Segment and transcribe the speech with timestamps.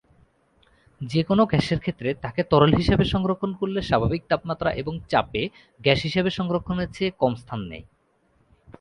[1.01, 5.43] যে কোনও গ্যাসের ক্ষেত্রে তাকে তরল হিসাবে সংরক্ষণ করলে স্বাভাবিক তাপমাত্রা এবং চাপে
[5.81, 7.85] গ্যাস হিসাবে সংরক্ষণের চেয়ে কম স্থান নেয়।